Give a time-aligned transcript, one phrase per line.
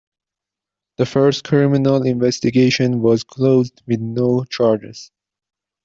[0.97, 5.11] The first criminal investigation was closed with no charges.